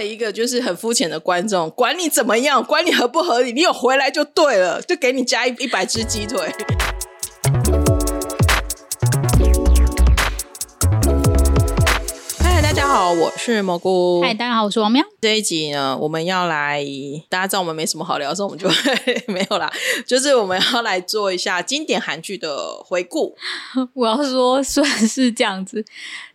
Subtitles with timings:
[0.00, 6.50] 一个就是很肤浅的观众，管你怎么样，管你合不合理，你有回来就对了，就给你加一一百只鸡腿。
[12.38, 14.22] 嗨，大家好，我是蘑菇。
[14.22, 15.04] 嗨，大家好，我是王喵。
[15.20, 16.82] 这一集呢，我们要来，
[17.28, 19.70] 大家知道我们没什么好聊所以，我们就会 没有啦。
[20.06, 23.36] 就是我们要来做一下经典韩剧的回顾。
[23.92, 25.84] 我要说，虽然是这样子。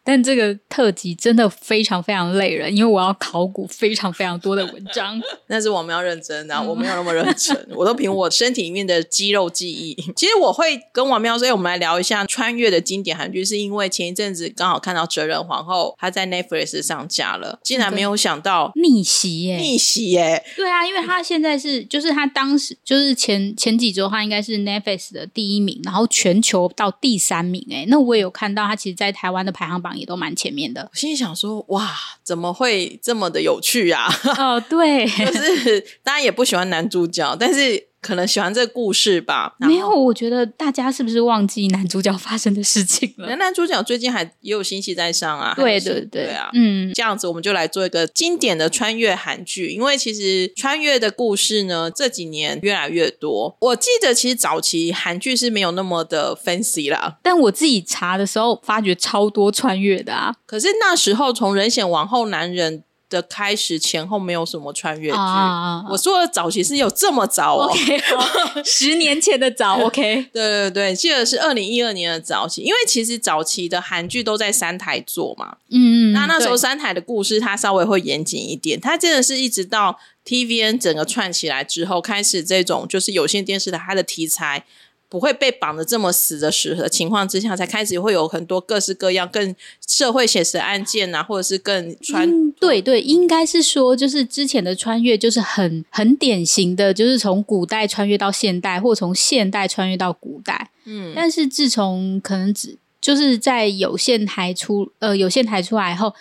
[0.07, 5.21] 但这个特辑真的非常非常累人，因为我要考古非常非常多的文章。
[5.49, 9.93] 但是我们要认真的，我没有那么认真，我都凭我身体里面的肌肉记忆。
[10.15, 19.57] 其实我会跟王喵说，我们来聊一下穿越的经典韩剧，是因为前一阵子刚好看到《哲仁皇后》，她在 Netflix 上架了，竟然没有想到逆袭耶！
[19.57, 20.41] 逆袭耶！
[20.55, 27.67] 对啊，因为她现在是，就是她当时就是前前几周，她应该是 Netflix 的第一名，然后全球到第三名。
[27.69, 29.96] 哎，那我也有看到她，其实，在台湾的排行榜。
[29.97, 34.07] 也都蛮前面的，我心里想说，哇，怎么会这么的有趣啊？
[34.37, 37.87] 哦，对，就是大家也不喜欢男主角，但是。
[38.01, 39.55] 可能喜欢这个故事吧。
[39.59, 43.27] 没有，我觉得大家是不是忘记男主角发生的事情了？
[43.29, 45.53] 男男主角最近还也有新戏在上啊。
[45.55, 49.69] 对对对，对啊，嗯，这样子我们就来做一个经典的穿越韩剧。
[49.69, 53.55] 因为其实穿越的故事呢，这几年越来越多。
[53.61, 60.33] 我记得其实早期韩剧是没有那么的 fancy 啦，但我自己查的时候发觉超多穿越的啊。
[60.45, 62.83] 可是那时候从人显王后男人。
[63.09, 84.65] 的开始前后没有什么穿越剧，啊、我说的早期是有这么早哦，okay, 哦十年前的早， OK，对对对，记得是二零一二年的早期，因为其实早期的韩剧都在三台做嘛，嗯嗯，那那时候三台的故事它稍微会严谨一点，它真的是一直到 TVN 整个串起来之后，开始这种就是有线电视的它的题材。
[85.09, 89.55] 不会被绑得这么死的时的情况之下，才开始会有很多各式各样更
[89.87, 100.71] 社会写实的案件啊，或者是更穿、嗯、对对，应该是说，就是之前的穿越就是很很典型的，就是从古代穿越到现代，或从现代穿越到古代。
[100.85, 106.13] 嗯，但是自从可能只就是在有线台出呃有线台出来后。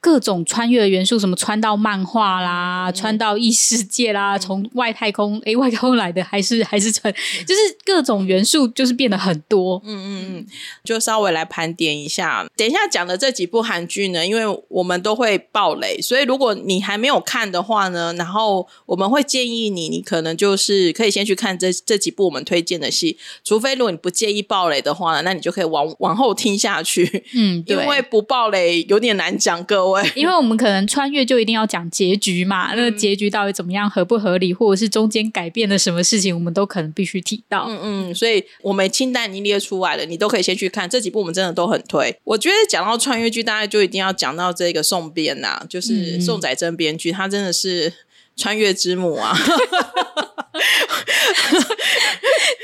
[0.00, 9.82] 各种穿越的元素，什么穿到漫画啦，嗯、穿到异世界啦，从、嗯、外太空诶，外太空来的还是 还是穿，就是各种元素就是变得很多。
[9.84, 10.46] 嗯嗯嗯，
[10.84, 12.46] 就稍微来盘点一下。
[12.56, 27.24] 等一下讲的这几部韩剧呢，因为我们都会爆雷，所以如果你还没有看的话呢，然后我们会建议你，你可能就是可以先去看这这几部我们推荐的戏，除非如果你不介意爆雷的话呢，那你就可以往往后听下去。
[27.34, 29.87] 嗯，对，因为不爆雷有点难讲，各位。
[30.14, 37.66] 因为我们可能穿越就一定要讲结局嘛，嗯、那个结局到底怎么样，合不合理，或者是中间改变了什么事情，我们都可能必须提到。
[37.68, 42.14] 嗯嗯，所以我们清单已经列出来了，你都可以先去看这几部，我们真的都很推。
[42.24, 47.92] 我觉得讲到穿越剧，大家就一定要讲到这个宋编呐，就是宋载真编剧，他真的是
[48.38, 49.36] 穿越之母啊。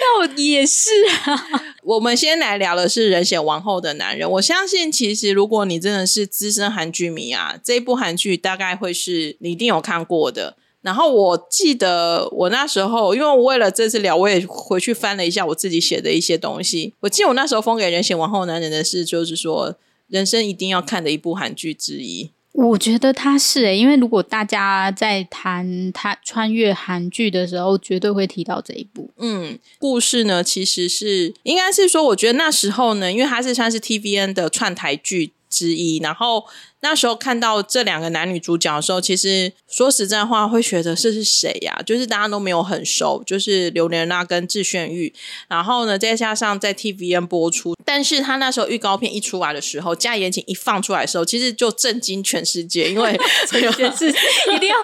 [0.00, 0.90] 那也是
[1.26, 1.76] 啊。
[1.82, 4.30] 我们先来聊的是人显王后的男人。
[4.30, 10.56] 我相信，其实如果你真的是资深韩剧迷啊，这一部韩剧大概会是你一定有看过的。
[10.80, 16.94] 然后我记得我那时候，因为我为了这次聊，我也回去翻了一下我自己写的一些东西。
[17.00, 19.74] 我记得我那时候封给人显王后男人的是，就是说
[20.08, 22.30] 人生一定要看的一部韩剧之一。
[22.54, 29.10] 我觉得他是诶、因为如果大家在谈他穿越韩剧的时候，绝对会提到这一部。
[29.18, 36.44] 嗯，故事呢，其实是应该是说，我觉得那时候呢，因为他是算是 TVN 的串台剧之一，然后。
[36.84, 41.80] 那时候看到这两个男女主角的时候，其实说实在话，会觉得这是谁呀？
[41.86, 45.10] 就是大家都没有很熟，就是刘莲娜跟智炫玉。
[45.48, 54.10] 然后呢，再加上在 TVN 播出，但是他那时候预告片一出来的时候，加言情一放出来的时候，其实就震惊全世界，因为 这件事
[54.54, 54.76] 一定要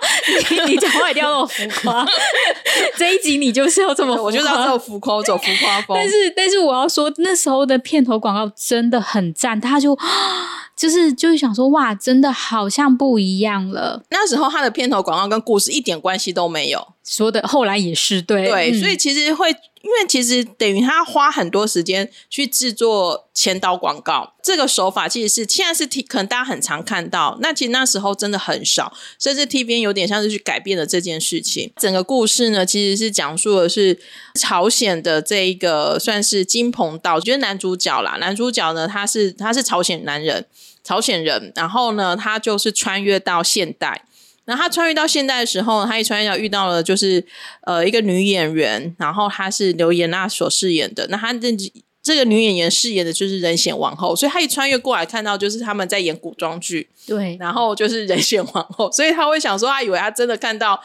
[0.65, 2.07] 你你讲话一定要那么浮夸。
[2.97, 5.95] 这一集你就是要这么，我就是要这么浮夸，走浮夸风。
[5.95, 9.99] 但是但是我要说，那时候的片头广告真的很赞，他就。
[10.77, 14.03] 就是就是想说哇，真的好像不一样了。
[14.11, 19.55] 那时候他的片头广告跟故事一点关系都没有，说的后来也是对对，所以其实会。
[19.83, 31.73] 因为其实等于他花很多时间去制作前导广告，这个手法其实是现在是 T 可能大家很常看到，那其实那时候真的很少，甚至 TVN 有点像是去改变了这件事情。
[31.77, 33.99] 整个故事呢，其实是讲述的是
[34.39, 38.19] 朝鲜的这一个算是金鹏道，就是男主角啦。
[38.21, 40.45] 男主角呢，他是他是朝鲜男人，
[40.85, 44.05] 朝鲜人，然后呢，他就是穿越到现代。
[44.45, 47.25] 然后他穿越到现代的时候，他一穿越到遇到了就是
[47.63, 51.07] 呃一个女演员，然后她是刘妍娜所饰演的。
[51.09, 51.55] 那她这
[52.03, 60.83] 这个女演员饰演的就是仁显王后，所以她一穿越过来看到就是他们在演古装剧，对，然后就是仁显皇后，所以他会想说，他以为他真的看到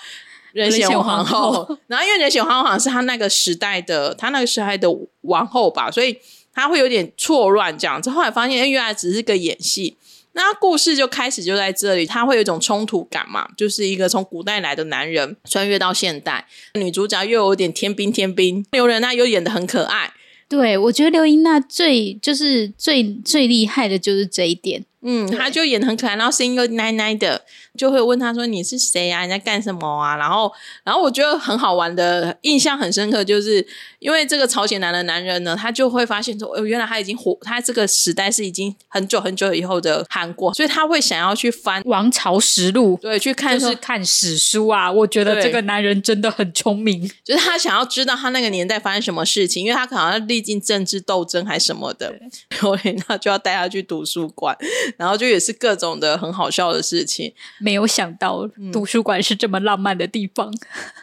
[0.52, 1.78] 仁显皇后。
[1.88, 4.88] 然后因为仁显皇后好像是他那个时代的他那个时代的
[5.22, 6.20] 王后吧，所以
[6.54, 8.12] 他会有点错乱这样子。
[8.12, 9.96] 后来发现，原来只是个演戏。
[10.36, 20.14] 那故事就开始就在这里，他会有一种冲突感嘛，就是一个从古代来的男人穿越到现代，女主角又有点天兵天兵，刘仁娜又演的很可爱。
[20.48, 24.86] 对，我觉得刘英娜最就是最最厉害的就是这一点。
[25.08, 27.44] 嗯，他就演得很可爱，然后声音又奶奶的，
[27.78, 29.22] 就会问他说：“你是谁啊？
[29.22, 30.52] 你在干什么啊？”然后，
[30.84, 33.66] 然后我觉得很好玩的，印象很深刻，就是
[34.00, 44.92] 因为这个朝鲜男的男人呢，他就会发现说：“哦，原来他已经活，他这个时代是已经很久很久以后的韩国，所以他会想要去翻《王朝实录》，对，去看就是看史书啊。
[44.92, 52.12] 我觉得这个男人真的很聪明，就是他想要知道他那个年代发生什么事情，因为他可能要历经政治斗争还是什么的，
[52.60, 54.58] 所以他就要带他去图书馆。
[54.98, 60.50] 然后就也是各种的很好笑的事情，没有想到图书馆是这么浪漫的地方。
[60.52, 60.60] 嗯、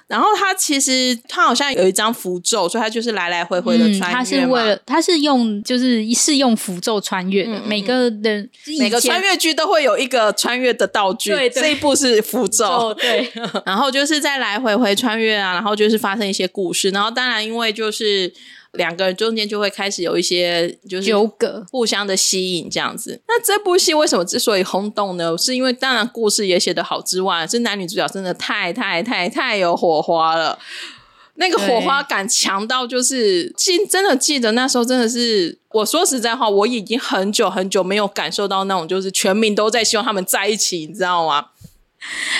[0.06, 4.12] 然后他其实他好像有一张符咒，所以他就是来来回回的穿越、嗯。
[4.12, 7.52] 他是为了他是用就是是用符咒穿越的。
[7.52, 13.30] 嗯嗯每个人每个穿越剧都会有一个穿越的道具，对，对，这一部是符咒，对。
[13.64, 16.90] 然后就是在来回回穿越啊，然后就是发生一些故事。
[16.90, 18.32] 然后当然因为就是。
[18.72, 23.20] 两个人中间就会开始有一些就是纠葛，互相的吸引这样子。
[23.28, 25.36] 那这部戏为什么之所以轰动呢？
[25.36, 30.58] 是因为当然故事也写得好之外，是男女主角真的太太太太有火花了。
[31.34, 41.48] 那个火花感强到就是记真的记得那时候真的是，我说实在话，我已经很久很久没有感受到那种就是全民都在希望他们在一起，你知道吗？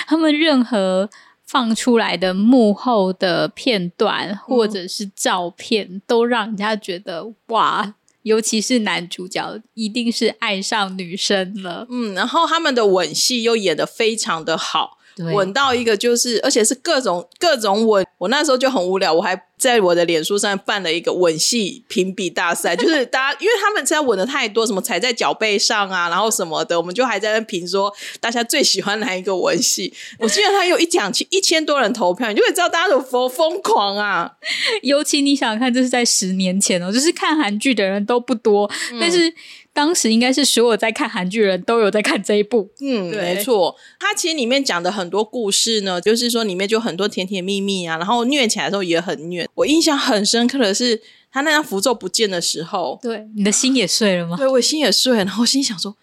[0.07, 1.09] 他们任何。
[1.53, 11.85] 放出来的幕后的片段或者是照片，嗯、都让人家觉得哇，尤其是男主角一定是爱上女生了。
[11.91, 14.97] 嗯，然后他们的吻戏又演得非常的好。
[15.17, 18.05] 吻到一个就是，而且是各种各种吻。
[18.17, 29.93] 我那时候就很无聊，我还在我的脸书上办了一个吻戏评比大赛， 就是大家因为他们现在吻的太多，什么踩在脚背上啊，然后什么的，我们就还在那评说大家最喜欢哪一个吻戏。
[30.19, 34.31] 我记得他有一讲一千多人投票，你就会知道大家有多疯狂啊！
[34.83, 39.33] 尤其你想想看，这是在十年前哦，就是看韩剧的人都不多，嗯、但是。
[39.73, 43.75] 当时应该是所有在看韩剧的人都有在看这一部，嗯，没错。
[43.99, 49.49] 它其实里面讲的很多故事呢，就是说里面就很多甜甜蜜蜜啊，然后虐起来的时候也很虐。
[49.55, 54.37] 我印象很深刻的是，他那张符咒不见的时候，对，你的心也碎了吗？
[54.37, 55.95] 对，我心也碎了，然后我心想说：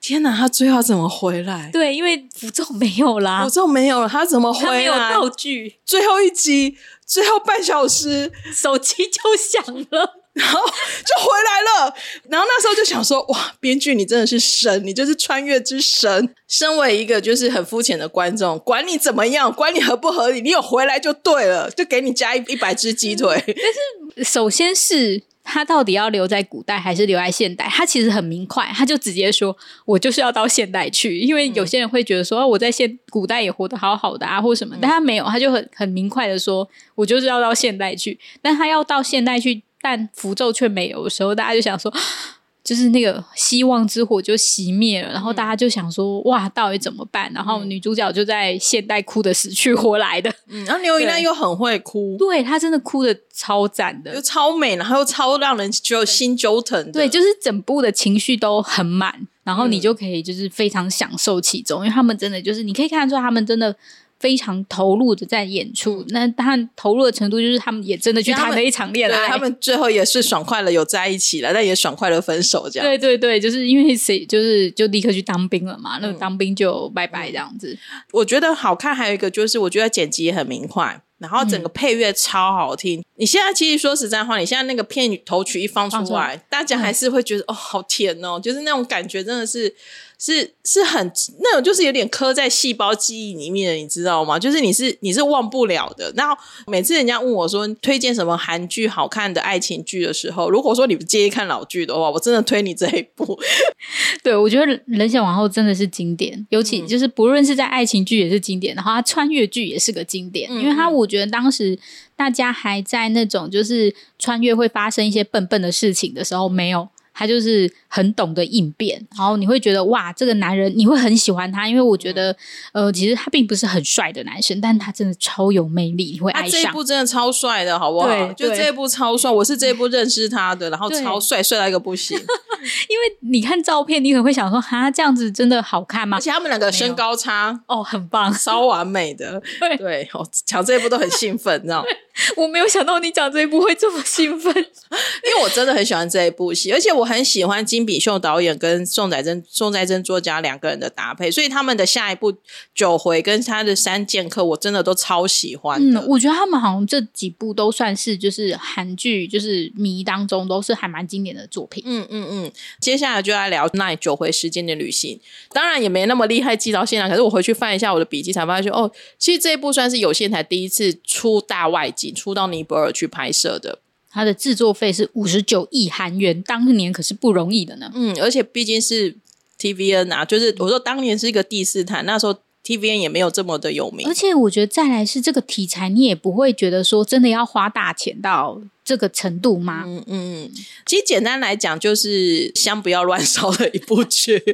[0.00, 1.68] 天哪，他最后怎么回来？
[1.70, 4.66] 对，因为符咒没有啦，符咒没有了，他怎么回来？
[4.66, 5.76] 他没有道具。
[5.84, 10.19] 最后一集，最后半小时，手机就响了。
[10.32, 11.94] 然后就回来了，
[12.28, 16.32] 然后那时候就想说，哇，编剧你真的是神，你就是穿越之神。
[16.46, 23.42] 身为一个就是很肤浅的观众，管你怎么样，管你合不合理，你有回来就对了，就给你加一一百只鸡腿。
[23.46, 27.66] 但是首先是他到底要留在古代还是留在现代？
[27.68, 39.62] 他其实很明快，他就直接说，我就是要到现代去，因为有些人会觉得说，我在现古代也活得好好的啊，或什么，但他没有，他就很很明快的说，我就是要到现代去，但他要到现代去。
[39.80, 41.92] 但符咒却没有的时候，大家就想说，
[42.62, 47.32] 就是那个希望之火就熄灭了，然后大家就想说，哇，到底怎么办？
[47.32, 63.74] 然后女主角就在现代哭得死去活来的，嗯，然后刘一娜又很会哭，对，她真的哭的超赞的，又超美，然后又超让人就心揪疼，对，就是整部的情绪都很满，然后你就可以就是非常享受其中，嗯、因为他们真的就是你可以看得出来，他们真的。
[64.20, 72.86] 非常投入的在演出，那他投入的程度就是他们也真的去谈了一场恋爱，他们最后也是爽快了，有在一起了，但也爽快了分手这样。
[72.86, 77.76] 对对对，就是因为谁就是就立刻去当兵了嘛，嗯、那个当兵就拜拜这样子。
[78.12, 83.00] 我觉得好看，还有一个就是我觉得剪辑也很明快，然后整个配乐超好听。
[83.00, 89.74] 嗯、你现在其实说实在话，你现在那个片头曲一放出来，出来大家还是会觉得、嗯、哦好甜哦，就是那种感觉真的是。
[90.22, 91.10] 是是很
[91.40, 94.38] 那种，就是有点刻在细胞记忆里面的，你知道吗？
[94.38, 96.12] 就是你是你是忘不了的。
[96.14, 96.36] 然后
[96.66, 103.40] 每次人家问我说推荐什么韩剧好看的爱情剧的时候，如果说你不介意看老剧的话，我真的推你这一部。
[104.22, 111.78] 对，我觉得《人选王后》真的是经典，尤其就是不论是在爱情剧也是经典，然后它穿越剧也是个经典，嗯、因为它我觉得当时
[112.14, 116.86] 大家还在那种就是穿越会发生一些笨笨的事情的时候没有。
[117.20, 122.34] 他就是很懂得应变，然后你会觉得哇，这个男人你会很喜欢他，因为我觉得，
[122.72, 126.50] 呃，其实他并不是很帅的男生，但他真的超有魅力，你会爱上。
[126.50, 128.08] 他这一部真的超帅的，好不好？
[128.08, 132.16] 对，就这一部超帅，我是这一部认识他的，然后超帅，帅到一个不行。
[132.88, 136.16] 因为你看照片，你可能会想说，哈，这样子真的好看吗？
[136.16, 139.38] 而且他们两个身高差哦，很棒，超完美的。
[139.60, 141.88] 对对，哦，讲这一部都很兴奋，你知道吗？
[142.36, 152.32] 我没有想到你讲这一部会这么兴奋，因为我真的很喜欢这一部戏，而且我很喜欢金炳秀导演跟宋载珍、宋载珍作家两个人的搭配，所以他们的下一部
[152.74, 155.80] 《九回》跟他的《三剑客》，我真的都超喜欢。
[155.82, 161.82] 嗯，我觉得他们好像这几部都算是就是韩剧，就是迷当中都是还蛮经典的作品。
[161.86, 165.16] 嗯嗯嗯，接下来就来聊那《九回时间的旅行》，
[165.52, 172.14] 当然也没那么厉害记到现在，可是我回去翻一下我的笔记，才发现哦，其实这一部算是有线台第一次出大外景。
[172.20, 173.78] 出到尼泊尔去拍摄的，
[174.10, 177.90] 它的制作费是五十九亿韩元，当年可是不容易的呢。
[177.94, 179.16] 嗯，而且毕竟是
[179.58, 184.06] TVN 啊，就是我说当年是一个第四台，那时候 TVN 也没有这么的有名。
[184.08, 188.60] 而且我觉得再来是这个题材，你也不会觉得说真的要花大钱到。
[188.90, 189.84] 这个程度吗？
[189.86, 190.50] 嗯嗯，
[190.84, 194.36] 其实简单来讲，就是香不要乱烧的一部剧。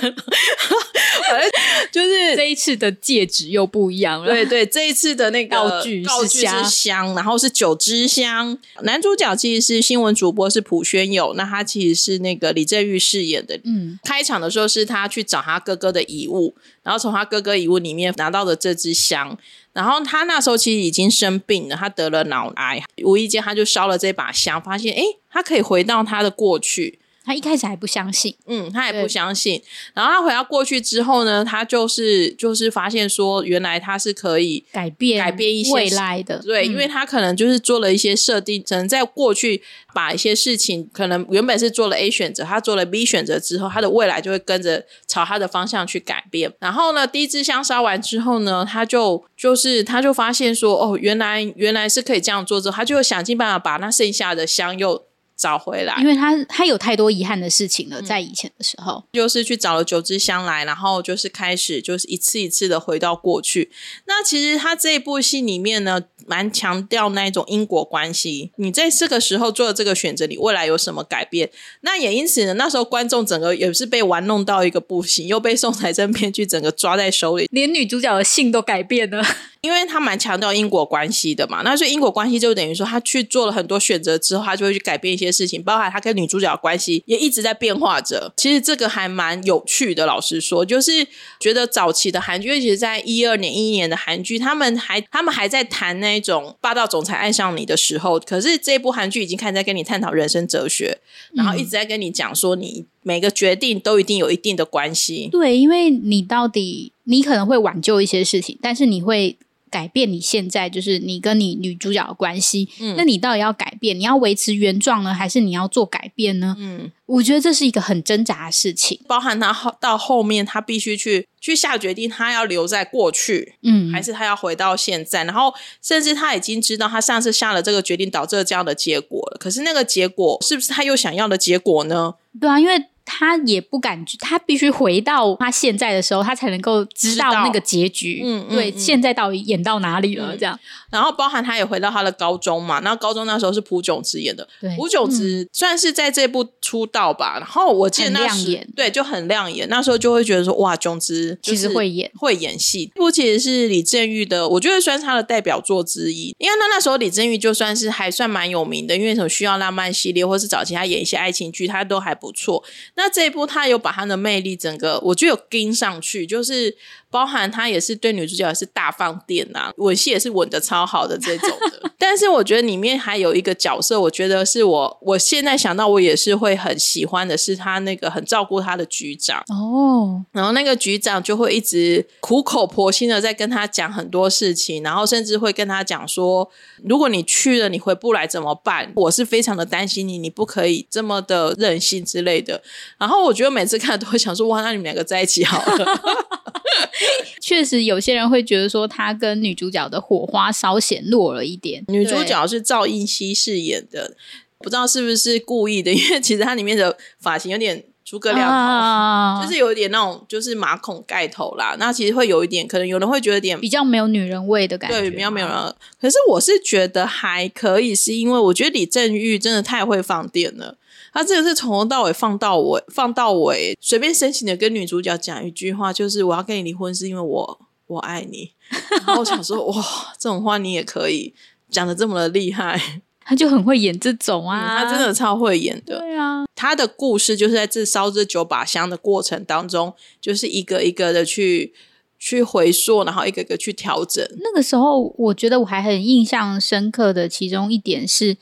[0.00, 1.50] 反正
[1.92, 4.26] 就是这一次的戒指又不一样了。
[4.26, 8.58] 对对，这一次的那个道具是香，然后是九支香。
[8.82, 11.32] 男主角其实是新闻主播，是朴宣友。
[11.34, 13.56] 那他其实是那个李正玉饰演的。
[13.62, 19.38] 嗯，开场的时候是他去找他哥哥的遗物，然后从他哥哥遗物里面拿到的这支香。
[19.72, 26.99] 然后他那时候其实已经生病了，他得了脑癌，无意间他就烧了这把香，发现诶，他可以回到他的过去。
[27.30, 29.62] 他一开始还不相信，嗯，他也不相信。
[29.94, 36.40] 然后他回到过去之后呢，他就是就是发现说，原来他是可以改变改变一些未来的。
[36.40, 39.62] 对，嗯，因为他可能就是做了一些设定，可能在过去
[39.94, 46.52] 把一些事情，可能原本是做了 A 选择，他做了 B 选择之后，他的未来就会跟着朝他的方向去改变。
[46.58, 55.04] 然后呢，第一支香烧完之后呢，他就就是他就发现说，哦，原来原来是可以这样做之后，他就想尽办法把那剩下的香又。
[55.40, 63.70] 找回来，因为他他有太多遗憾的事情了，在以前的时候，嗯，就是去找了九支香来，然后就是开始就是一次一次的回到过去。
[64.04, 68.50] 那其实他这一部戏里面呢，蛮强调那一种因果关系。
[68.56, 71.50] 你在这个时候做的这个选择，你未来有什么改变？
[71.80, 79.24] 那也因此呢，那时候观众整个也是被玩弄到一个不行，又被宋财政编剧整个抓在手里，连女主角的性都改变了。
[79.62, 88.32] 因为他蛮强调因果关系的嘛，那所以因果关系就等于说，他去做了很多选择之后，他就会去改变一些事情，包含他跟女主角的关系也一直在变化着。
[88.38, 91.06] 其实这个还蛮有趣的，老实说，就是
[91.38, 100.98] 觉得早期的韩剧，尤其是在一二年、一一年的韩剧，他们还他们还在谈那种霸道总裁爱上你的时候，可是这部韩剧已经开始在跟你探讨人生哲学，
[101.34, 105.28] 然后一直在跟你讲说，你每个决定都一定有一定的关系。
[105.30, 109.36] 对，因为你到底你可能会挽救一些事情，但是你会。
[109.70, 113.98] 改变你现在就是你跟你女主角的关系，嗯，那你到底要改变？
[113.98, 116.56] 你要维持原状呢，还是你要做改变呢？
[116.58, 125.24] 嗯，我觉得这是一个很挣扎的事情，包含他后到后面，他必须去去下决定，他要留在过去，嗯，还是他要回到现在？
[125.24, 129.38] 然后甚至他已经知道，他上次下了这个决定，导致了这样的结果了。
[129.38, 132.14] 可是那个结果是不是他又想要的结果呢？
[132.40, 132.86] 对啊，因为。
[133.10, 138.22] 他也不敢，他必须回到他现在的时候，他才能够知道那个结局。
[138.24, 140.32] 嗯，对嗯，现在到底演到哪里了？
[140.32, 140.58] 嗯、这样，
[140.90, 142.80] 然后包含他也回到他的高中嘛。
[142.80, 147.38] 然后高中那时候是朴炯植演的，对，朴炯植算是在这部出道吧。
[147.38, 152.92] 然后我记得那时对就很亮眼，那时候就会觉得说哇，炯植其实会演会演戏。
[152.94, 156.34] 这部其实是李正玉的，我觉得算是他的代表作之一。
[156.38, 162.62] 因为那那时候李正玉就算是还算蛮有名的，因为什么需要浪漫系列，或是早期他演一些爱情剧，他都还不错。
[163.02, 166.76] 那这一部他有把他的魅力整个，我觉得有跟上去，就是
[167.10, 171.90] 包含他也是对女主角也是大放电呐、啊，吻戏也是吻的超好的这种的。
[171.98, 180.24] 但是我觉得里面还有一个角色，我觉得是我我现在想到我也是会很喜欢的，是他那个很照顾他的局长哦。
[180.32, 186.48] 然后那个局长就会一直苦口婆心的在跟他讲很多事情，然后甚至会跟他讲说，
[186.84, 188.90] 如果你去了你回不来怎么办？
[188.96, 192.62] 我是非常的担心你，你不可以这么的任性之类的。
[192.98, 195.86] 然后我觉得每次看都会想说，哇，那你们两个在一起好了。
[197.40, 201.84] 确实，有些人会觉得说他跟女主角的火花稍显弱了一点。
[201.88, 204.14] 女主角是赵英熙饰演的，
[204.58, 211.76] 不知道是不是故意的，因为其实她里面的发型有点诸葛亮头，啊、就是有一点那种就是马孔盖头啦。
[211.78, 215.56] 那其实会有一点，可能有人会觉得有点比较没有女人味的感觉，对，比较没有人。
[216.00, 220.76] 可是我是觉得还可以，是因为我觉得李正玉真的太会放电了。
[221.12, 228.52] 他这个是从头到尾放到尾，放到尾，随便深情的跟女主角讲一句话，就是我要跟你离婚，是因为我我爱你。
[228.98, 229.84] 然后我想说，哇，
[230.18, 231.34] 这种话你也可以
[231.68, 232.80] 讲的这么的厉害，
[233.26, 235.98] 他就很会演这种啊，嗯，他真的超会演的。
[235.98, 241.74] 对啊，他的故事就是在这烧这九把香的过程当中，就是一个一个的去
[242.18, 244.24] 去回溯，然后一个一个去调整。
[244.40, 248.36] 那个时候，我觉得我还很印象深刻的其中一点是。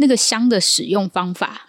[0.00, 1.60] 那个香的使用方法，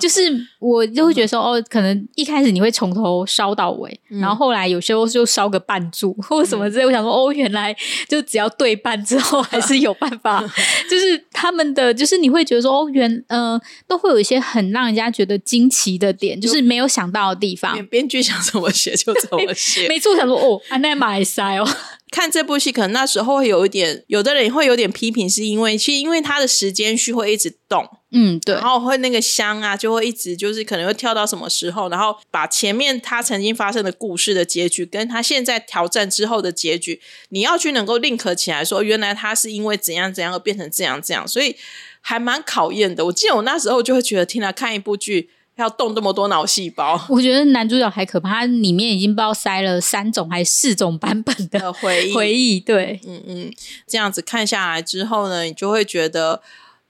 [0.00, 0.22] 就是
[0.58, 6.84] 我就会觉得说，哦，可能一开始你会从头烧到尾，嗯、然后后来有时候就烧个半柱或者什么之类。
[6.84, 7.74] 嗯、我想说，哦，原来
[8.08, 10.42] 就只要对半之后，还是有办法。
[10.90, 17.84] 就是他们的，就是你会觉得说，哦，原呃，都会有一些很让人家觉得惊奇的点，就是没有想到的地方。
[17.86, 20.12] 编剧想怎么写就怎么写，没错。
[20.12, 21.68] 我想说，哦，安奈马塞哦。
[22.10, 41.56] 看这部戏，可能那时候会有一点，有的人会有点批评，是因为其实因为它的时间序会一直动，嗯，对，然后会那个香啊，就会一直就是可能会跳到什么时候，然后把前面他曾经发生的故事的结局，跟他现在挑战之后的结局，你要去能够 link 起来说，原来他是因为怎样怎样而变成这样这样，所以
[42.00, 43.06] 还蛮考验的。
[43.06, 45.30] 我记得我那时候就会觉得，听他，看一部剧。
[45.56, 52.12] 要动这么多脑细胞， 我觉得男主角还可怕，他里面已经不知道塞了三种还是四种版本的回忆。
[52.14, 53.52] 回忆，对，嗯嗯，
[53.86, 56.42] 这样子看下来之后呢，你就会觉得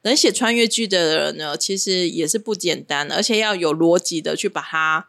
[0.03, 5.07] 能写穿越剧的人呢，其实也是不简单，而且要有逻辑的去把它，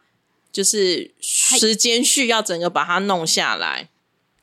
[0.52, 3.88] 就是时间序要整个把它弄下来。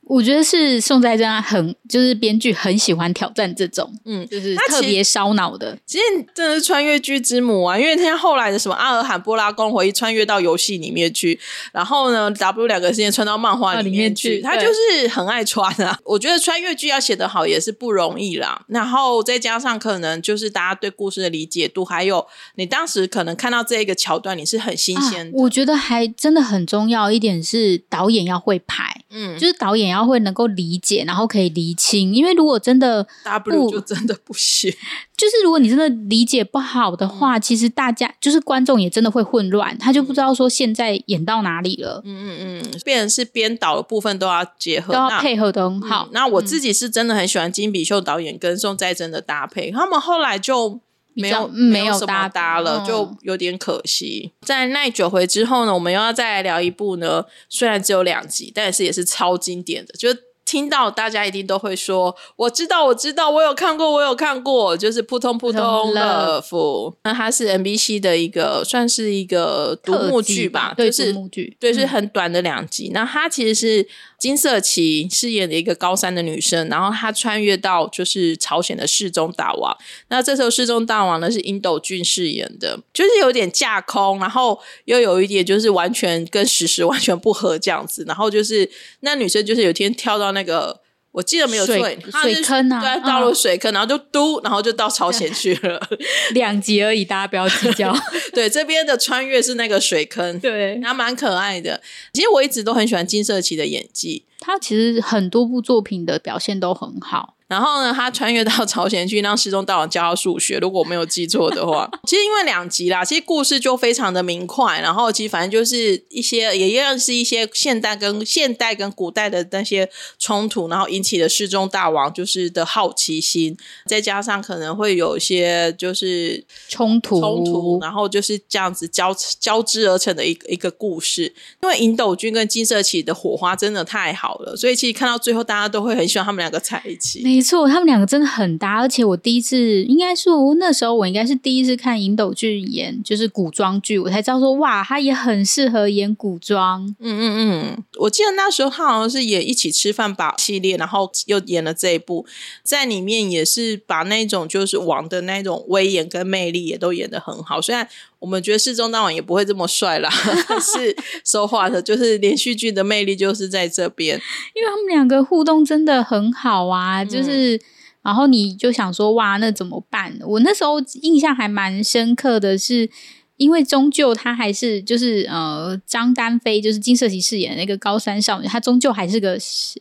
[0.06, 5.78] 我觉得是宋在真很就是编剧很喜欢挑战这种，嗯，就是特别烧脑的。
[5.86, 6.04] 其实
[6.36, 11.40] 真的是穿越剧之母啊，因为他后来的什么阿尔罕布拉宫回忆穿越到游戏里面去，
[11.72, 15.98] 然后呢，W 两个世界穿到漫画里面去，他就是很爱穿啊。
[16.04, 18.64] 我觉得穿越剧要写得好也是不容易啦。
[18.68, 25.38] 然后再加上可能就是大家对故事的理解度，还有你当时可能看到这一个桥段，你是很新鲜的。
[25.38, 29.94] 啊，我觉得还真的很重要一点是导演要会拍，嗯，就是导演。
[29.94, 34.74] 要会能够理解，然后可以厘清，因为如果真的 W 就真的不行，
[35.16, 42.02] 就是如果你真的理解不好的话，嗯、其实大家就是观众也真的会混乱，他就不知道说现在演到哪里了。
[42.04, 46.10] 嗯嗯嗯，变成是编导的部分都要结合，都要配合的很好。
[46.12, 50.80] 那我自己是真的很喜欢金比秀导演跟宋在珍的搭配，他们后来就。
[51.16, 54.32] 没有没有什么搭了，嗯、就有点可惜。
[54.42, 60.33] 在耐久回之后呢，我们又要再来聊一部呢，虽然只有两集，但是也是超经典的，就是。
[60.46, 66.94] 听到大家一定都会说，我知道，我知道，我有看过，我有看过，就是扑通扑通 Love。
[67.04, 72.90] 那它是 NBC 的一个，算是一个独幕剧吧，对，就是独幕剧，对，是很短的两集。
[72.90, 73.88] 嗯、那它其实是
[74.20, 79.76] 金色琪饰演的一个高三的女生，然后她穿越到就是朝鲜的世宗大王。
[80.10, 88.04] 那这时候世宗大王呢是尹斗俊饰演的，就是有点架空，然后又有一点就是完全跟史实完全不合这样子。
[88.06, 90.44] 然后就是那女生就是有一天跳到那。
[90.44, 90.82] 个
[91.14, 95.80] 我记得没有错，水，水坑啊，对，到了水坑，嗯、然后就嘟，然后就到朝鲜去了。
[96.34, 97.96] 两集而已，大家不要计较。
[98.34, 101.80] 对，这边的穿越是那个水坑，对，还蛮可爱的。
[102.14, 107.36] 其实我一直都很喜欢金色琪的演技，他其实很多部作品的表现都很好。
[107.54, 110.58] 然后呢，他穿越到朝鲜去，让失宗大王教他数学。
[110.58, 114.82] 如果我没有记错的话， 其实因为两集啦，其实故事就非常的明快。
[114.82, 119.88] 然后其实反正就是一些，也一样是一些现代跟现代跟古代的那些
[120.18, 131.32] 冲突，然后引起了世宗大王就是的好奇心，再加上可能会有一些就是冲突冲突，然后就是这样子交交织而成的一个一个故事。
[131.62, 137.22] 因为尹斗君跟金色起的火花真的太好了，所以其实看到最后，大家都会很喜欢他们两个在一起。
[137.44, 146.88] 错，他们两个真的很搭，而且我第一次应该说，我那时候我应该是第一次看尹斗俊演就是古装剧，我才知道说哇，他也很适合演古装。
[147.00, 152.26] 嗯嗯嗯，我记得那时候他好像是演一起吃饭吧系列，然后又演了这一部，
[152.64, 157.88] 在里面也是把那种就是王的那种威严跟魅力也都演得很好，虽然。
[158.24, 160.10] 我们觉得世宗大王也不会这么帅啦，
[160.58, 164.16] 是说话的，就是连续剧的魅力就是在这边，
[164.56, 167.60] 因为他们两个互动真的很好啊，就是，嗯、
[168.04, 170.18] 然后你就想说哇，那怎么办？
[170.26, 172.90] 我那时候印象还蛮深刻的是。
[173.38, 179.38] 因为终究他还是就是呃张丹飞就是金色骑饰演的那个高三少女，她终究还是个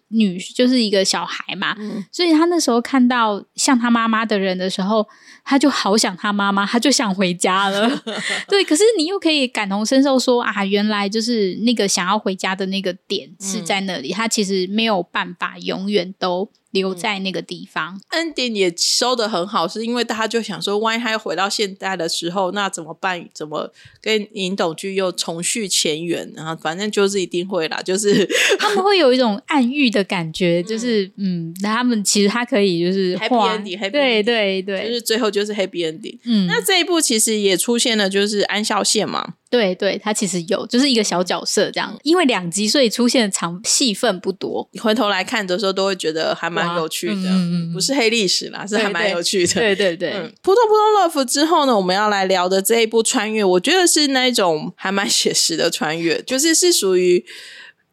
[0.09, 5.07] 女，就是一个小孩嘛，嗯、所以她那时候看到像她妈妈的人的时候，
[5.45, 8.03] 她就好想她妈妈，她就想回家了。
[8.49, 16.51] 对，可是你又可以感同身受说啊，原来就是那个想要回家的那个点是在那里，嗯、其实没有办法永远都。
[16.73, 23.29] 留在那个地方，ending 也收的很好，是因为大家就想说，万一他又回到现代的时候，那怎么办？
[23.33, 26.31] 怎么跟尹董剧又重续前缘？
[26.35, 28.27] 然后反正就是一定会啦，就是
[28.59, 36.19] 他们会有一种暗喻的感觉，就是嗯，他们其实他可以就是 happy ending，对对对，就是最后就是 happy ending。
[36.25, 39.35] 嗯，那这一部其实也出现了，就是安孝燮嘛。
[39.53, 44.67] 对对，他其实有，就是一个小角色这样，因为两集，所以出现的场戏份不多。
[44.73, 49.53] 你回头来看的时候，都会觉得还蛮有趣的，嗯、不是黑历史啦，是还蛮有趣的。
[49.53, 57.23] 对对对，对，嗯，扑通扑通 Love 之后呢，我们要来聊的这一部穿越，我觉得是那一种还蛮写实的穿越，就是是属于。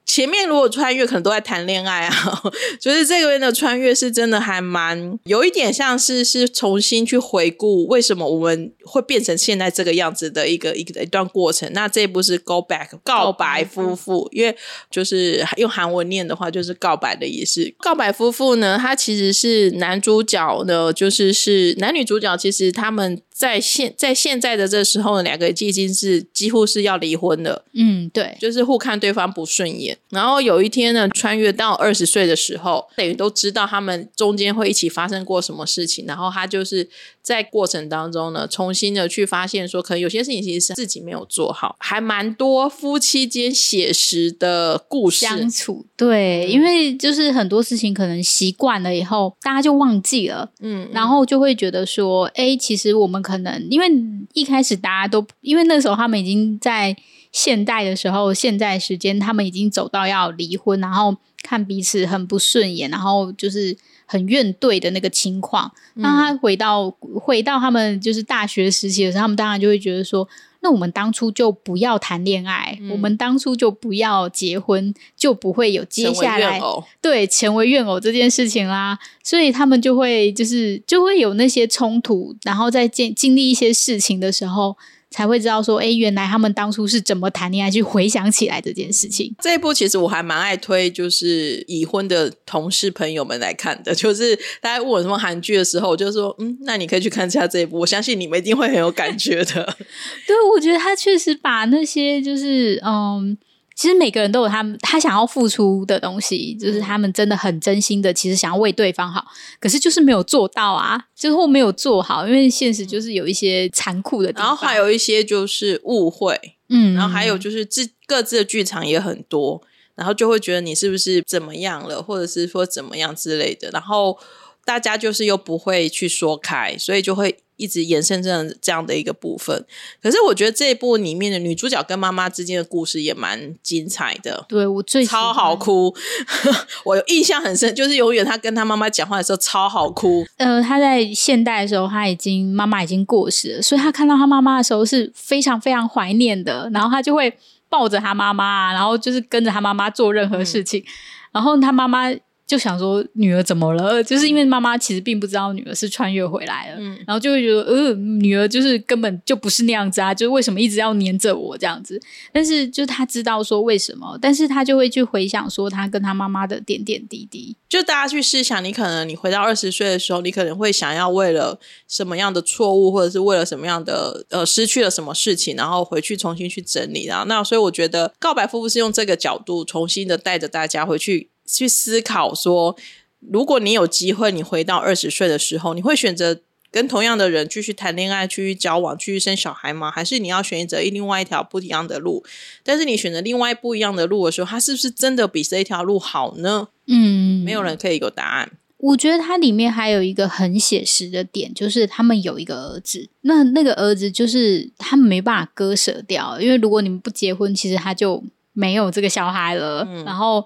[0.09, 2.41] 前面如果穿越可能都在谈恋爱啊，
[2.81, 11.71] 就是这个人的穿越是真的还蛮有一点像是是重新去回顾为什么我们会变成现在这个样子的一个一个一段过程。
[11.73, 14.55] 那这部是 Go Back 告白夫妇，因为
[14.89, 17.71] 就是用韩文念的话就是告白的意思。
[17.77, 23.21] 告白夫妇呢，他其实是男主角呢，就是是男女主角，其实他们。
[23.39, 27.63] 在现在现在的这时候呢，两个已经是几乎是要离婚了。
[27.71, 29.97] 嗯，对，就是互看对方不顺眼。
[30.09, 36.03] 然后有一天呢，穿越到二十岁的时候，等于都知道他们中间会一起发生过什么事情。
[36.05, 36.89] 然后他就是
[37.21, 45.85] 在过程当中呢，重新的去发现说，可能有些事情其实是自己没有做好，还蛮多夫妻间写实的故事相处。
[45.95, 50.51] 对，嗯、因为就是很多事情可能习惯了以后，大家就忘记了。
[50.59, 53.23] 嗯，然后就会觉得说，哎，其实我们。
[53.29, 53.87] 可能因为
[54.33, 56.95] 一开始大家都因为那时候他们已经在
[57.31, 65.71] 现代的时候，现在时间他们已经走到要离婚，然后看彼此很不顺眼，然后就是很怨怼的那个情况。
[65.93, 70.27] 那、他回到回到他们就是大学时期的时候，他们当然就会觉得说。
[70.61, 76.61] 那我们当初就不要谈恋爱，嗯、我们当初就不要结婚，就不会有接下来
[77.01, 78.99] 对成为怨偶这件事情啦。
[79.23, 84.77] 所以他们就会就是就会有那些冲突，然后在经经历一些事情的时候。
[85.11, 89.35] 才会知道说，哎，原来他们当初是怎么谈恋爱，去回想起来这件事情。
[89.41, 93.93] 这一部其实我还蛮爱推，就是已婚的同事朋友们来看的。
[93.95, 99.77] 就是大家问我什么韩剧的时候，我就说，嗯，那你可以去看一下这一部，我相信你们一定会很有感觉的。
[100.27, 103.37] 对，我觉得他确实把那些就是，嗯。
[103.79, 109.25] 其实每个人都有他们他想要付出的东西，就是他们真的很真心的，其实想要为对方好，
[109.57, 116.37] 可是就是没有做到啊，最后没有做好，因为现实就是有一些残酷的地方，然后还有一些就是误会，
[116.67, 119.61] 嗯，然后还有就是自各自的剧场也很多，
[119.95, 124.19] 然后就会觉得你是不是怎么样了，或者是说怎么样之类的，然后
[124.65, 127.37] 大家就是又不会去说开，所以就会。
[127.59, 129.65] 一直延伸这样这样的一个部分，
[130.01, 134.45] 可是我觉得这一部里面的女主角跟妈妈之间的故事也蛮精彩的。
[134.47, 135.93] 对，我最超好哭，
[136.85, 140.25] 我有印象很深，就是永远她跟她妈妈讲话的时候超好哭。
[140.37, 150.85] 呃，她在现代的时候，她已经妈妈已经过世了，所以她看到她妈妈的时候是非常非常怀念的，然后她就会抱着她妈妈，然后就是跟着她妈妈做任何事情，嗯、
[151.33, 152.09] 然后她妈妈。
[152.49, 154.03] 就想说女儿怎么了？
[154.03, 162.01] 就是因为妈妈其实并不知道女儿是穿越回来了，嗯，然后就会觉得，呃，女儿就是根本就不是那样子啊，就是为什么一直要黏着我这样子？
[162.33, 167.55] 但是就是他知道说为什么，但是他就会去回想说他跟他妈妈的点点滴滴。
[167.69, 177.05] 就大家去试想，你可能你回到二十岁的时候，你可能会想要为了什么样的错误，或者是为了什么样的呃失去了什么事情，然后回去重新去整理。
[177.05, 181.29] 然后那所以我觉得告白夫妇是用这个角度重新的带着大家回去。
[181.51, 182.75] 去思考说，
[183.19, 186.39] 如果你有机会，你回到二十岁的时候，你会选择
[186.71, 189.89] 跟同样的人继续谈恋爱、继续交往、继续生小孩吗？
[189.89, 192.23] 还是你要选择另外一条不一样的路？
[192.63, 196.67] 但是你选择另外不一样的路的时候，它是不是真的比这一条路好呢？
[196.87, 198.51] 嗯，没有人可以有答案。
[198.77, 209.85] 我觉得它里面还有一个很写实的点，就是他们有一个儿子，那那个儿子就是他们没办法割舍掉，因为如果你们不结婚，其实他就没有这个小孩了。
[209.89, 210.45] 嗯、然后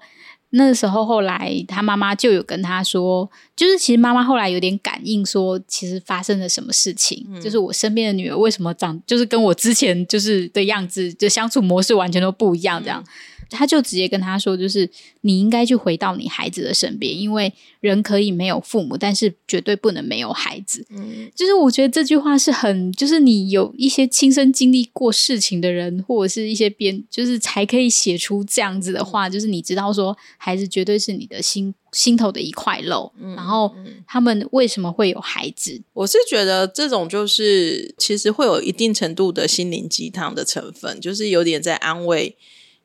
[0.56, 13.02] 那时候后来他妈妈就有跟他说，就是其实妈妈后来有点感应说，其实发生了什么事情，嗯、就是我身边的女儿为什么长，就是跟我之前就是的样子，就相处模式完全都不一样，这样。
[13.02, 13.10] 嗯
[13.50, 14.88] 他就直接跟他说：“就是
[15.26, 29.30] 你应该去回到你孩子的身边，因为人可以没有父母，但是绝对不能没有孩子。”嗯，就是我觉得这句话是很，就是你有一些亲身经历过事情的人，或者是一些编，就是才可以写出这样子的话。
[29.30, 33.10] 就是你知道说，孩子绝对是你的心心头的一块肉。
[33.18, 33.74] 嗯，然后
[34.06, 35.80] 他们为什么会有孩子？
[35.94, 42.36] 我是觉得这种就是其实会有一定程度的心灵鸡汤的成分，就是有点在安慰。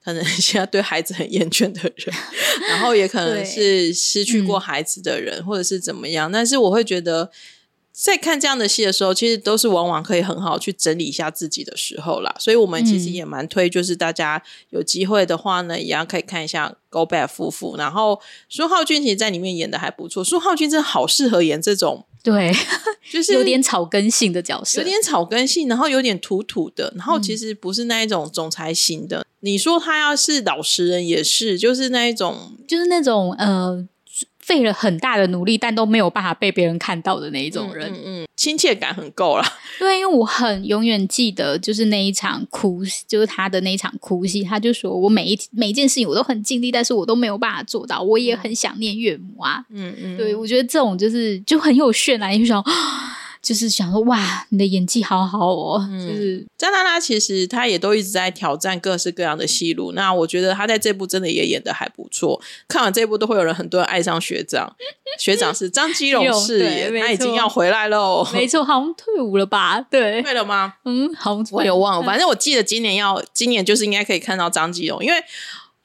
[0.04, 2.16] 可能 现在对孩子很厌倦的人，
[2.70, 6.32] 然后也可能是失去过孩子的人，嗯、或者是怎么样。
[6.32, 7.30] 但是我会觉得，
[7.92, 12.34] 在看这样的戏的时候，其实都是往往可以很好去整理一下自己的时候啦。
[12.40, 17.76] 所以我们其实也蛮推，就是大家有机会的话呢，一样可以看一下 Go Back 夫妇。
[17.78, 22.06] 然后苏浩俊其实在里面演的还不错，苏浩俊真的好适合演这种。
[22.24, 22.54] 对，
[23.12, 29.20] 就是有点草根性的角色，有点草根性，然后有点土土的，然后其实不是那一种总裁型的。
[29.20, 33.88] 嗯、你说他要是老实人，也是，就是那一种，就是那种呃。
[34.40, 38.26] 费了很大的努力，但都没有办法被别人看到的那一种人，嗯、
[38.58, 39.44] 切感很够了。
[39.78, 49.66] 对，因为我很永远记得，就是那一场哭，就是他的那一场哭戏，他就说我每一每一件事情我都很尽力，但是我都没有办法做到，我也很想念岳母啊。
[49.70, 52.64] 嗯嗯，对，我觉得这种就是就很有渲染，就想。
[53.42, 55.88] 就是想说，哇，你的演技好好哦！
[55.90, 59.94] 嗯、就是张娜拉，其实她也都一直在挑战各式各样的戏路。
[59.94, 62.42] 那我觉得她在这部真的也演的还不错。
[62.68, 64.76] 看完这部，都会有人很多人爱上学长。
[65.18, 68.28] 学长是张基 龙饰演，他已经要回来喽。
[68.34, 69.80] 没错，好像退伍了吧？
[69.90, 70.76] 对， 退了吗？
[70.86, 72.06] 嗯，好，我也忘了。
[72.06, 75.16] 反正我记得今年要，今年就是应该可以看到张基龙，因为。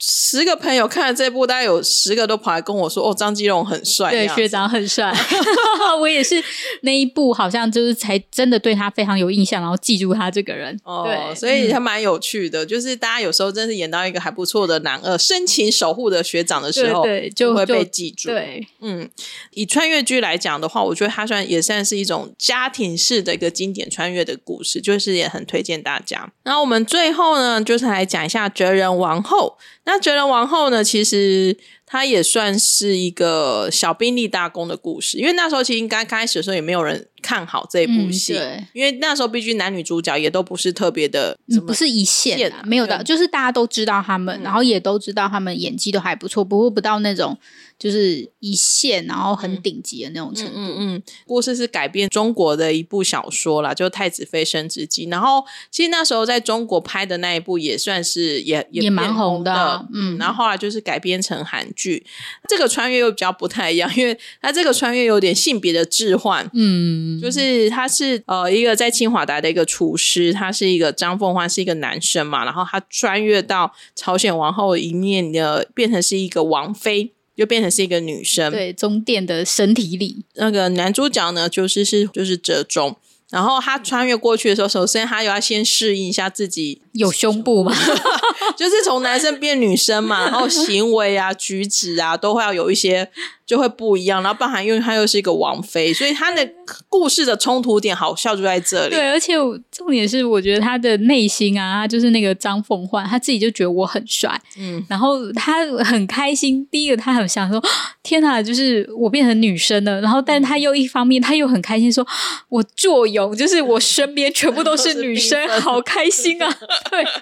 [0.00, 5.14] 十个朋友看了这部，大概有十个都跑来跟我说：“哦，张基龙很帅。”对，学长很帅。
[6.00, 6.42] 我也是
[6.82, 10.78] 那一部，好像就是才真的对他非常有印象，然后记住他这个人。
[10.82, 12.64] 哦，对，所以他蛮有趣的。
[12.64, 18.30] 嗯、就是大家有时候真是演到一个还不错的男二，深情守护的学长的时候，对，对就会被记住。
[18.30, 19.08] 对，嗯，
[19.52, 26.30] 以穿越剧来讲的话，我觉得它算也算是一种家庭式的一个经典穿越的故事，就是也很推荐大家。
[26.42, 29.56] 然后我们最后呢，就是来讲一下哲人王后。
[29.86, 30.82] 那那觉得王后呢？
[30.82, 38.38] 其实她也算是一个小兵立大功的故事，因为那时候其实应该开始的时候也没有人看好这部戏，
[38.74, 47.38] 因为那时候毕竟男女主角也都不是特别的，不是一线啊，没有的，就是大家都知道他们，嗯、然后也都知道他们演技都还不错，不过不到那种。
[47.76, 50.52] 就是一线，然后很顶级的那种程度。
[50.54, 55.06] 嗯嗯，嗯，故事是改编中国的一部小说啦，就《太子妃升职记》。
[55.10, 60.16] 然后其实那时候在中国拍的那一部也算是也也蛮红的，红的嗯。
[60.18, 62.06] 然后后来就是改编成韩剧，
[62.48, 66.48] 这个穿越又比较不太一样，因为它这个穿越有点性别的置换。
[66.54, 77.12] 嗯，就是他是呃一个在清华待的一个厨师，他是一个张凤欢是一个男生嘛，然后他穿越到朝鲜王后一面的，变成是一个王妃。
[77.36, 82.96] 就变成是一个女生，对，中殿的身体里，那个男主角呢，就是是就是哲中，
[83.30, 87.74] 然后他穿越过去的时候，首先他又要先适应一下自己有胸部嘛，
[88.56, 93.10] 就是从男生变女生嘛， 然后行为啊、举止啊，都会要有一些。
[93.46, 96.50] 就会不一样，然后包含因为他又是一个王妃，所以他的
[96.88, 98.94] 故事的冲突点好笑就在这里。
[98.94, 99.34] 对，而且
[99.70, 106.66] 重点是，我觉得他的内心啊，就是那个张凤焕，他自己就觉得我很帅，嗯，然后他很开心。
[106.70, 107.62] 第一个，他很想说
[108.02, 112.06] ：“天哪，就是我变成女生了。”然后，但他又一方面，他又很开心，说
[112.48, 116.46] ：“我坐拥，就是我身边全部都是女生， 好开心啊！”
[116.90, 117.14] 对，就是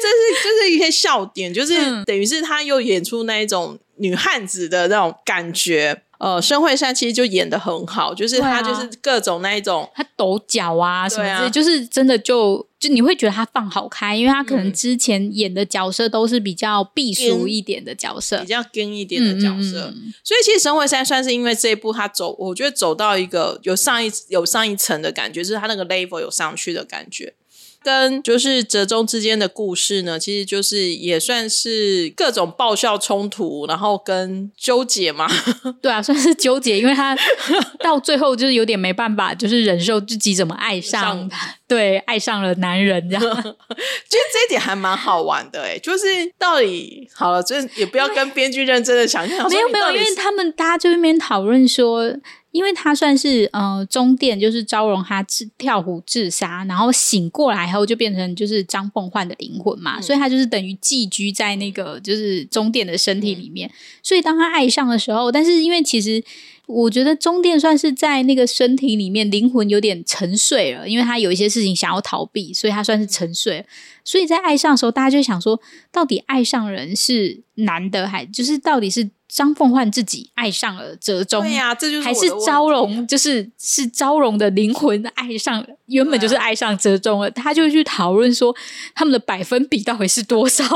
[0.00, 3.76] 这是这是一些笑点，就是、嗯、等于是她又演出那一种。
[4.00, 27.34] 女汉子的那种感觉，呃，申惠善其实就演的很好，就是她就是各种那一种，她、啊、抖脚啊什么之类，啊、就是真的就就你会觉得他放好开，因为他可能之前演的角色都是比较避俗一点的角色，比较跟一点的角色，嗯、所以其实神尾山算是因为这一部他走，我觉得走到一个有上一有上一层的感觉，就是他那个 level 有上去的感觉。
[27.82, 35.26] 跟就是折中之间的故事呢，其实就是也算是各种爆笑冲突，然后跟纠结嘛。
[35.80, 37.16] 对啊，算是纠结，因为他
[37.80, 41.30] 到最后就是有点没办法，就是忍受自己怎么爱上，上
[41.66, 43.22] 对，爱上了男人这样。
[43.24, 46.06] 其实这一点还蛮好玩的哎，就是
[46.38, 49.48] 到底好了，就是也不要跟编剧认真的想想。
[49.48, 52.12] 没有没有，因为他们大家就那边讨论说。
[52.50, 63.68] 因为他算是呃中电，就是招容他自跳湖自杀，然后醒过来后就变成就是张凤焕的灵魂嘛，嗯、所以他就是等于寄居在那个就是中电的身体里面。
[63.68, 66.24] 嗯、所以当他爱上的时候，但是因为其实
[66.66, 73.64] 我觉得中电算是在那个身体里面灵魂有点沉睡了，因为他有一些事情想要逃避，所以他算是沉睡了。
[74.04, 75.60] 所以在爱上的时候，大家就想说，
[75.92, 79.10] 到底爱上人是男的还就是到底是？
[79.28, 87.28] 张凤焕自己爱上了哲宗，对呀、啊，这就是还是昭容，就是是昭容的灵魂爱上，原本就是爱上哲宗了。
[87.28, 88.54] 啊、他就去讨论说，
[88.94, 90.64] 他们的百分比到底是多少？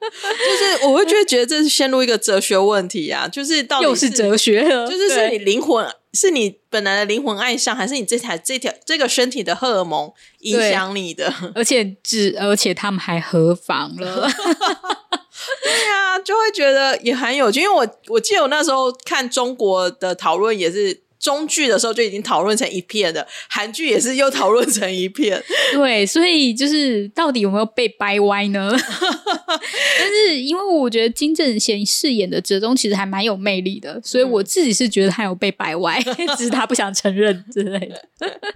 [0.00, 11.32] 就是我会觉得，觉得这是陷入一个哲学问题啊，就是到底是又是哲学了，就是是你灵魂是你本来的灵魂爱上，还是你这台这条这个身体的荷尔蒙影响你的？
[11.54, 14.30] 而且只而且他们还合房了。
[15.62, 25.40] 对呀、就会觉得也很有趣，因为我我记得我那时候看中国的讨论也是中剧的时候就已经讨论成一片了，韩剧也是又讨论成一片。
[25.72, 28.70] 对，所以就是到底有没有被掰歪呢？
[29.98, 36.02] 但是因为我觉得金正贤饰演的哲宗其实还蛮有魅力的，所以我自己是觉得他有被掰歪，
[36.38, 38.02] 只是他不想承认之类的。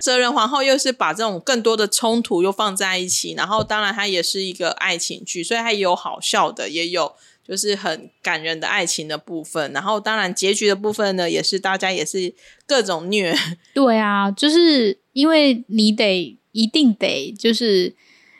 [0.00, 7.12] 哲仁皇后又是把这种更多的冲突又放在一起，然后当然它也是一个爱情剧，所以它也有好笑的，也有。
[7.46, 12.34] 就是很感人的爱情的部分，然后当然结局的部分呢，也是大家也是
[12.66, 13.34] 各种虐。
[13.74, 17.94] 对啊，就是因为你得一定得，就是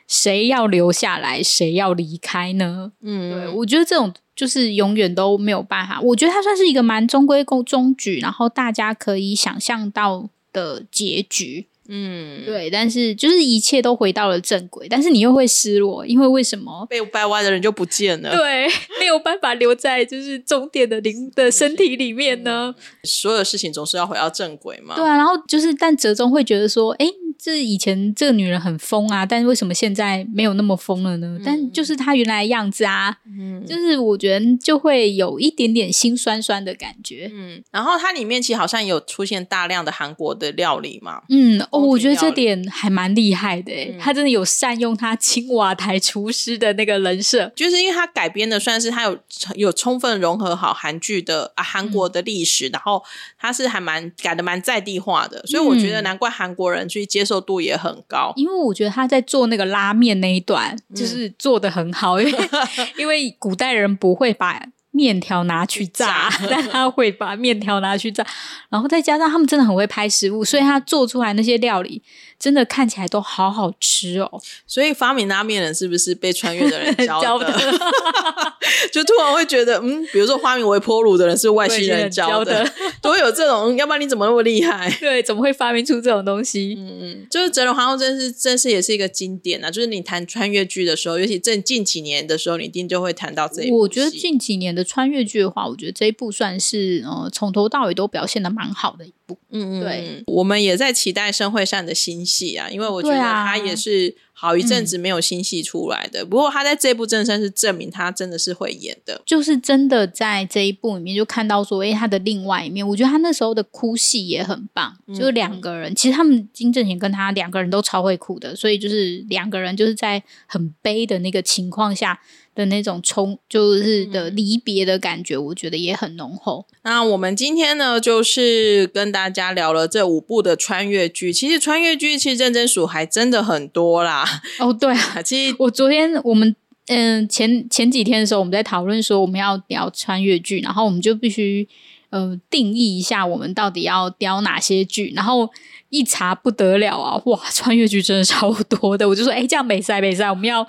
[0.07, 2.91] 谁要留下来，谁要离开呢？
[3.01, 6.01] 嗯，对，我觉得这种就是永远都没有办法。
[6.01, 11.67] 我觉得它算是一个蛮中规中矩，然后大家可以想象到的结局。
[11.87, 18.35] 嗯，对，但是就是一切都回到了正轨，但是你又会失落，因为为什么被掰弯的人就不见了？
[18.35, 18.67] 对，
[18.99, 22.73] 没有办法留在就是终点的灵 的身体里面呢？
[23.03, 24.95] 所有事情总是要回到正轨嘛。
[24.95, 27.05] 对啊，然后就是但折中会觉得说，哎，
[27.37, 31.37] 这以前这个女人很疯啊，但是为什么现在没有那么疯了呢？
[31.39, 37.29] 嗯、但就是她原来的样子啊，嗯，就是我觉得就会有一点点心酸酸的感觉。
[37.33, 41.61] 嗯，然后它里面其实好像有出现大量的韩国的料理嘛，嗯。
[41.71, 49.17] 哦，我觉得这点还蛮厉害的诶，嗯、他真的有善用他青瓦台厨师的那个人设，就是因为他改编的算是他有
[49.55, 53.03] 有充分融合好韩剧的啊韩国的历史，嗯、然后
[53.37, 58.31] 他是还蛮改的蛮在地化的，所以我觉得难怪韩国人去接受度也很高。
[58.35, 62.49] 因为我觉得他在做那个拉面那一段，就是做的很好，因为
[62.99, 64.61] 因为古代人不会把。
[64.95, 68.25] 面条拿去炸， 但他会把面条拿去炸，
[68.69, 72.01] 然后再加上他们真的很会拍食物，所以他做出来那些料理。
[72.37, 74.29] 真的看起来都好好吃哦，
[74.67, 77.47] 所以发明拉面人是不是被穿越的人教的？
[77.47, 77.81] 教的
[78.91, 82.69] 就突然会觉得，嗯，比如说发明微波炉的人是外星人教的，
[83.01, 84.91] 都有这种，要不然你怎么那么厉害？
[84.99, 86.75] 对，怎么会发明出这种东西？
[86.77, 89.71] 嗯嗯，就是《整容皇后》真是真是也是一个经典啊！
[89.71, 93.79] 就是你谈穿越剧的时候，尤其正近几年的时候，你一定就会谈到这一部。
[93.79, 99.37] 我觉得近几年的穿越剧的话，我觉得这一部算是呃从头到尾都表现的蛮好的一部。
[99.49, 106.19] 嗯嗯，对，我们也在期待申惠善的新戏啊，因为我觉得他也是好一阵子没有新戏出来的。
[106.19, 112.87] 啊嗯、不过他在这一部正身是证明他真的是会演的，就是真的在这一部里面就看到说，哎，他的另外一面。
[112.87, 122.19] 我觉得他那时候的哭戏也很棒，嗯、就是两个人，其实他们金正贤跟他两个人都超会哭的，所以就是两个人就是在很悲的那个情况下。
[122.55, 126.65] 的那种冲，就是的离别的感觉，我觉得也很浓厚。
[126.83, 131.33] 那我们今天呢，就是跟大家聊了这五部的穿越剧。
[131.33, 134.25] 其实穿越剧其实认真数还真的很多啦。
[134.59, 136.55] 哦，对啊， 其实我昨天我们
[136.87, 141.67] 嗯前前几天的时候，我们在讨论说我们要聊穿越剧，然后我们就必须
[142.09, 145.49] 呃定义一下我们到底要聊哪些剧，然后。
[145.95, 147.21] 一查不得了啊！
[147.25, 150.65] 哇，穿越剧真的超多的，我就说，哎、欸，这样没赛没赛，我们要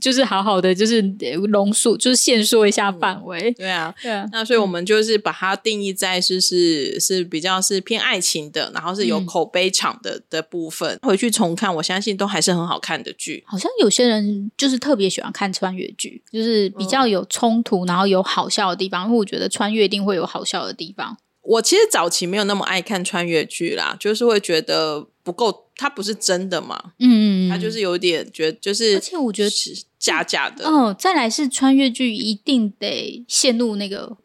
[0.00, 1.02] 就是好好的，就是
[1.48, 3.54] 浓缩，就是限缩一下范围、嗯。
[3.54, 4.24] 对啊，对啊。
[4.30, 10.98] 那所以我们就是把它定义在是是是比较是偏爱情的，然后是有口碑场的、嗯、的部分。
[11.02, 13.42] 回去重看，我相信都还是很好看的剧。
[13.46, 19.06] 好像有些人就是特别喜欢看穿越剧，就是比较有冲突，然后有好笑的地方。
[19.06, 21.16] 因为我觉得穿越一定会有好笑的地方。
[21.48, 25.08] 我其实早期没有那么爱看穿越剧啦，就是会觉得。
[25.28, 26.92] 不够，它不是真的嘛。
[26.98, 30.64] 嗯，它就是有点觉得，就是而且我觉得是假假的。
[30.66, 34.16] 嗯，再来是穿越剧一定得陷入那个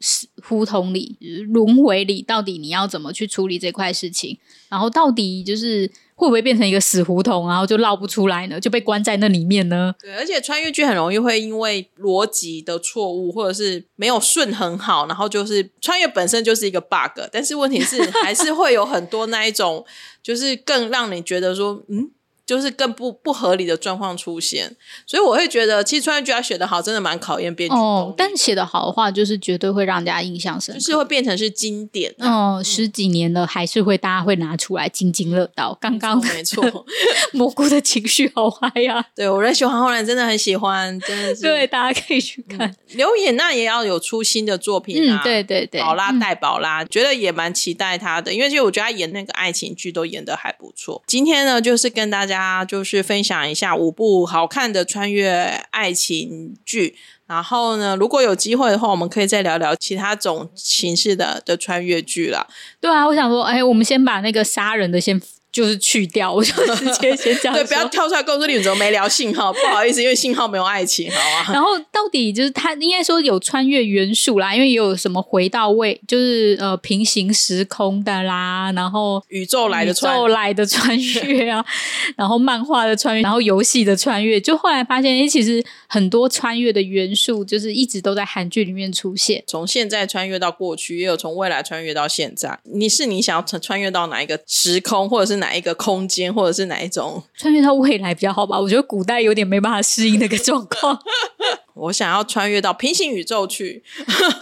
[0.43, 1.17] 胡同里、
[1.49, 4.37] 轮回里，到底你要怎么去处理这块事情？
[4.69, 5.91] 然后到底就是。
[6.15, 8.59] 会不会变成一个死胡同，然后就绕不出来呢？
[8.59, 9.93] 就被关在那里面呢？
[9.99, 17.19] 对，而且穿越剧很容易会因为逻辑的错误，或者是没有顺很好，然后就是穿越本身就是一个 bug。
[17.31, 19.83] 但是问题是，还是会有很多那一种，
[20.23, 22.11] 就是更让你觉得说，嗯。
[22.53, 24.75] 就是更不不合理的状况出现，
[25.07, 28.13] 所以我会觉得，其实穿越剧要写的好，真的蛮考验编剧哦。
[28.15, 32.13] 但写的好的话，就是绝对会让人家印象深刻，就是会变成是经典。
[32.19, 35.75] 哦，十几年了，还是会大家会拿出来津津乐道。
[35.81, 36.63] 刚刚没错，
[37.33, 39.05] 蘑菇的情绪好嗨呀、啊！
[39.15, 42.69] 对，我在喜欢后来真的很喜欢，真的是 对，大家可以去看。
[42.69, 51.01] 嗯、刘演娜也要有出新的作品啊，嗯、对对对，宝拉带宝拉，嗯、觉得也蛮期待他的，因为其实我觉得他演那个爱情剧都演得还不错。
[51.07, 53.23] 今天呢，就是跟大家就是分。
[53.23, 55.31] 享一下五部好看的穿越
[55.69, 56.93] 爱情剧，
[57.25, 62.45] 然后呢，如果有机会的话，我们可以再聊聊其他种形式的的穿越剧了。
[62.81, 65.21] 对啊，我想说，哎，我们先把那个杀人的先。
[65.53, 67.53] 就是去掉，我就直接先讲。
[67.55, 71.45] 对，不要跳出来告诉你们怎么没聊信号，不好意思，因为信号没有爱情，好啊。
[71.53, 81.63] 然后到底就是他应该说有穿越元素啦，因为也有什么回到位，就是呃平行时空的啦，然后宇宙来的穿宇宙来的穿越啊，
[82.17, 92.57] 然后漫画的穿越，然后游戏的穿越，就后来发现，哎，其实很多穿越的元素就是一直都在韩剧里面出现，从现在穿越到过去，也有从未来穿越到现在。
[92.63, 95.42] 你是你想要穿穿越到哪一个时空，或者是？
[95.43, 98.57] 哪一个空间，或者是哪一种穿越到未来比较好吧？
[98.57, 100.97] 我觉得古代有点没办法适应那个状况。
[101.75, 103.83] 我想要穿越到平行宇宙去。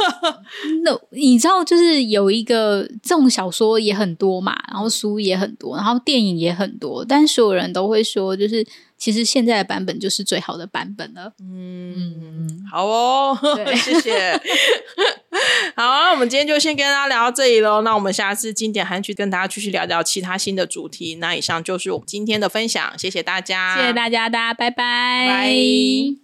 [0.84, 8.66] 那你知道，就是有一个这种小说也很多嘛，然后书也很多，然后电影也很多，但所有人都会说，就是
[9.02, 11.34] 其实现在的版本就是最好的版本了。
[11.42, 14.40] 嗯，嗯好哦，对 谢谢。
[15.76, 17.82] 好，那我们今天就先跟大家聊到这里喽。
[17.82, 21.16] 那我们下次经典韩剧跟大家继续聊聊其他新的主题。
[21.16, 25.26] 那以上就是我们今天的分享，谢谢大家，谢谢大家，大家拜拜。
[25.28, 26.21] 拜。